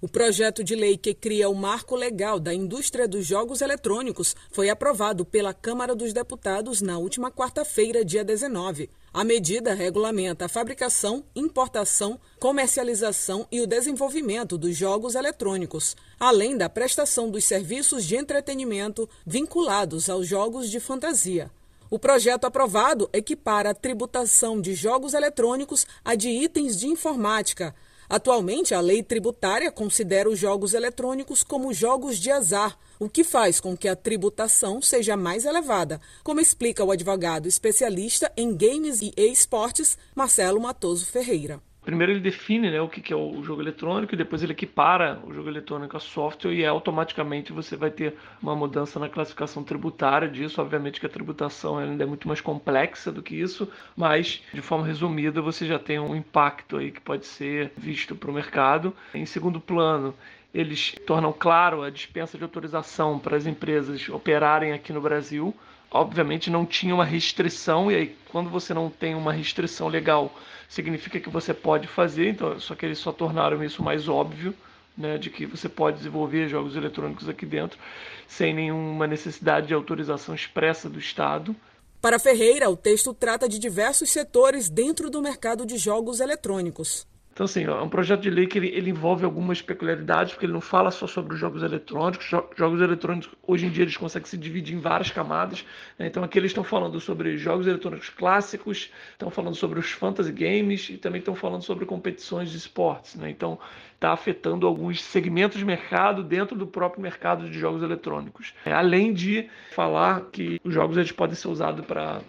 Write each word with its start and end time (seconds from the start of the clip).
O 0.00 0.06
projeto 0.06 0.62
de 0.62 0.76
lei 0.76 0.96
que 0.96 1.12
cria 1.12 1.48
o 1.48 1.54
marco 1.56 1.96
legal 1.96 2.38
da 2.38 2.54
indústria 2.54 3.08
dos 3.08 3.26
jogos 3.26 3.60
eletrônicos 3.60 4.36
foi 4.48 4.70
aprovado 4.70 5.24
pela 5.24 5.52
Câmara 5.52 5.92
dos 5.92 6.12
Deputados 6.12 6.80
na 6.80 6.98
última 6.98 7.32
quarta-feira, 7.32 8.04
dia 8.04 8.22
19. 8.22 8.88
A 9.12 9.24
medida 9.24 9.74
regulamenta 9.74 10.44
a 10.44 10.48
fabricação, 10.48 11.24
importação, 11.34 12.16
comercialização 12.38 13.44
e 13.50 13.60
o 13.60 13.66
desenvolvimento 13.66 14.56
dos 14.56 14.76
jogos 14.76 15.16
eletrônicos, 15.16 15.96
além 16.20 16.56
da 16.56 16.68
prestação 16.68 17.28
dos 17.28 17.44
serviços 17.44 18.04
de 18.04 18.14
entretenimento 18.14 19.08
vinculados 19.26 20.08
aos 20.08 20.28
jogos 20.28 20.70
de 20.70 20.78
fantasia. 20.78 21.50
O 21.90 21.98
projeto 21.98 22.44
aprovado 22.44 23.10
equipara 23.12 23.70
a 23.70 23.74
tributação 23.74 24.60
de 24.60 24.74
jogos 24.74 25.12
eletrônicos 25.12 25.88
a 26.04 26.14
de 26.14 26.28
itens 26.28 26.78
de 26.78 26.86
informática 26.86 27.74
Atualmente, 28.08 28.74
a 28.74 28.80
lei 28.80 29.02
tributária 29.02 29.70
considera 29.70 30.30
os 30.30 30.38
jogos 30.38 30.72
eletrônicos 30.72 31.42
como 31.44 31.74
jogos 31.74 32.18
de 32.18 32.30
azar, 32.30 32.78
o 32.98 33.08
que 33.08 33.22
faz 33.22 33.60
com 33.60 33.76
que 33.76 33.86
a 33.86 33.94
tributação 33.94 34.80
seja 34.80 35.14
mais 35.16 35.44
elevada, 35.44 36.00
como 36.24 36.40
explica 36.40 36.82
o 36.82 36.90
advogado 36.90 37.46
especialista 37.46 38.32
em 38.34 38.56
games 38.56 39.02
e 39.02 39.12
esportes, 39.16 39.98
Marcelo 40.14 40.60
Matoso 40.60 41.04
Ferreira. 41.04 41.67
Primeiro 41.88 42.12
ele 42.12 42.20
define 42.20 42.70
né, 42.70 42.82
o 42.82 42.86
que 42.86 43.10
é 43.10 43.16
o 43.16 43.42
jogo 43.42 43.62
eletrônico 43.62 44.14
e 44.14 44.18
depois 44.18 44.42
ele 44.42 44.52
equipara 44.52 45.18
o 45.24 45.32
jogo 45.32 45.48
eletrônico 45.48 45.96
a 45.96 46.00
software 46.00 46.52
e 46.52 46.66
automaticamente 46.66 47.50
você 47.50 47.76
vai 47.76 47.90
ter 47.90 48.14
uma 48.42 48.54
mudança 48.54 49.00
na 49.00 49.08
classificação 49.08 49.64
tributária 49.64 50.28
disso. 50.28 50.60
Obviamente 50.60 51.00
que 51.00 51.06
a 51.06 51.08
tributação 51.08 51.78
ainda 51.78 52.04
é 52.04 52.06
muito 52.06 52.28
mais 52.28 52.42
complexa 52.42 53.10
do 53.10 53.22
que 53.22 53.34
isso, 53.34 53.66
mas 53.96 54.42
de 54.52 54.60
forma 54.60 54.84
resumida 54.84 55.40
você 55.40 55.66
já 55.66 55.78
tem 55.78 55.98
um 55.98 56.14
impacto 56.14 56.76
aí 56.76 56.90
que 56.90 57.00
pode 57.00 57.24
ser 57.24 57.72
visto 57.74 58.14
para 58.14 58.30
o 58.30 58.34
mercado. 58.34 58.94
Em 59.14 59.24
segundo 59.24 59.58
plano, 59.58 60.14
eles 60.52 60.94
tornam 61.06 61.32
claro 61.32 61.82
a 61.82 61.88
dispensa 61.88 62.36
de 62.36 62.44
autorização 62.44 63.18
para 63.18 63.34
as 63.34 63.46
empresas 63.46 64.06
operarem 64.10 64.74
aqui 64.74 64.92
no 64.92 65.00
Brasil. 65.00 65.54
Obviamente 65.90 66.50
não 66.50 66.66
tinha 66.66 66.94
uma 66.94 67.04
restrição, 67.04 67.90
e 67.90 67.94
aí 67.94 68.16
quando 68.30 68.50
você 68.50 68.74
não 68.74 68.90
tem 68.90 69.14
uma 69.14 69.32
restrição 69.32 69.88
legal, 69.88 70.34
significa 70.68 71.18
que 71.18 71.30
você 71.30 71.54
pode 71.54 71.86
fazer, 71.86 72.28
então, 72.28 72.58
só 72.60 72.74
que 72.74 72.84
eles 72.84 72.98
só 72.98 73.10
tornaram 73.10 73.64
isso 73.64 73.82
mais 73.82 74.08
óbvio, 74.08 74.54
né, 74.96 75.16
de 75.16 75.30
que 75.30 75.46
você 75.46 75.68
pode 75.68 75.98
desenvolver 75.98 76.48
jogos 76.48 76.74
eletrônicos 76.74 77.28
aqui 77.28 77.46
dentro 77.46 77.78
sem 78.26 78.52
nenhuma 78.52 79.06
necessidade 79.06 79.68
de 79.68 79.74
autorização 79.74 80.34
expressa 80.34 80.88
do 80.88 80.98
Estado. 80.98 81.56
Para 82.00 82.18
Ferreira, 82.18 82.68
o 82.68 82.76
texto 82.76 83.14
trata 83.14 83.48
de 83.48 83.58
diversos 83.58 84.10
setores 84.10 84.68
dentro 84.68 85.08
do 85.10 85.22
mercado 85.22 85.64
de 85.64 85.78
jogos 85.78 86.20
eletrônicos. 86.20 87.06
Então, 87.38 87.44
assim, 87.44 87.62
é 87.62 87.72
um 87.72 87.88
projeto 87.88 88.22
de 88.22 88.30
lei 88.30 88.48
que 88.48 88.58
ele, 88.58 88.66
ele, 88.66 88.90
envolve 88.90 89.24
algumas 89.24 89.62
peculiaridades, 89.62 90.32
porque 90.32 90.44
ele 90.44 90.52
não 90.52 90.60
fala 90.60 90.90
só 90.90 91.06
sobre 91.06 91.34
os 91.34 91.38
jogos 91.38 91.62
eletrônicos. 91.62 92.28
Jogos 92.56 92.80
eletrônicos, 92.80 93.30
hoje 93.46 93.66
em 93.66 93.70
dia, 93.70 93.84
eles 93.84 93.96
conseguem 93.96 94.26
se 94.26 94.36
dividir 94.36 94.74
em 94.74 94.80
várias 94.80 95.12
camadas. 95.12 95.64
Né? 95.96 96.08
Então, 96.08 96.24
aqui 96.24 96.36
eles 96.36 96.50
estão 96.50 96.64
falando 96.64 96.98
sobre 96.98 97.38
jogos 97.38 97.68
eletrônicos 97.68 98.10
clássicos, 98.10 98.90
estão 99.12 99.30
falando 99.30 99.54
sobre 99.54 99.78
os 99.78 99.88
fantasy 99.92 100.32
games 100.32 100.90
e 100.90 100.96
também 100.96 101.20
estão 101.20 101.36
falando 101.36 101.62
sobre 101.62 101.86
competições 101.86 102.50
de 102.50 102.56
esportes. 102.56 103.14
Né? 103.14 103.30
Então, 103.30 103.56
está 103.94 104.12
afetando 104.12 104.66
alguns 104.66 105.00
segmentos 105.00 105.58
de 105.58 105.64
mercado 105.64 106.24
dentro 106.24 106.56
do 106.56 106.66
próprio 106.66 107.00
mercado 107.00 107.48
de 107.48 107.56
jogos 107.56 107.84
eletrônicos. 107.84 108.52
É, 108.64 108.72
além 108.72 109.12
de 109.12 109.48
falar 109.70 110.22
que 110.32 110.60
os 110.64 110.74
jogos 110.74 110.96
eles 110.96 111.12
podem 111.12 111.36
ser 111.36 111.46
usados 111.46 111.86
para 111.86 112.20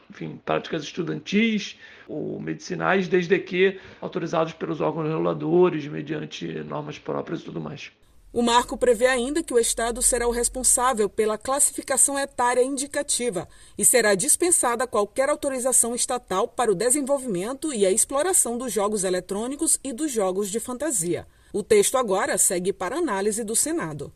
práticas 0.46 0.84
estudantis 0.84 1.80
ou 2.10 2.40
medicinais, 2.42 3.08
desde 3.08 3.38
que 3.40 3.80
autorizados 4.02 4.52
pelos 4.54 4.82
órgãos 4.82 5.08
reguladores, 5.08 5.88
mediante 5.88 6.46
normas 6.64 6.98
próprias 6.98 7.42
e 7.42 7.44
tudo 7.44 7.62
mais. 7.62 7.92
O 8.32 8.44
marco 8.44 8.78
prevê 8.78 9.08
ainda 9.08 9.42
que 9.42 9.54
o 9.54 9.60
Estado 9.60 10.02
será 10.04 10.28
o 10.28 10.32
responsável 10.32 11.10
pela 11.10 11.38
classificação 11.38 12.18
etária 12.18 12.62
indicativa 12.62 13.48
e 13.76 13.84
será 13.84 14.14
dispensada 14.14 14.86
qualquer 14.86 15.30
autorização 15.30 15.96
estatal 15.96 16.48
para 16.48 16.72
o 16.72 16.76
desenvolvimento 16.76 17.74
e 17.74 17.88
a 17.88 17.92
exploração 17.92 18.56
dos 18.56 18.72
jogos 18.72 19.04
eletrônicos 19.04 19.80
e 19.84 19.92
dos 19.92 20.12
jogos 20.12 20.50
de 20.50 20.60
fantasia. 20.60 21.26
O 21.52 21.64
texto 21.64 21.98
agora 21.98 22.38
segue 22.38 22.72
para 22.72 22.98
análise 22.98 23.44
do 23.44 23.56
Senado. 23.56 24.14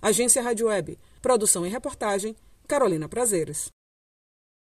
Agência 0.00 0.40
Rádio 0.40 0.68
Web. 0.68 0.98
Produção 1.20 1.66
e 1.66 1.68
reportagem, 1.68 2.34
Carolina 2.66 3.10
Prazeres. 3.10 3.70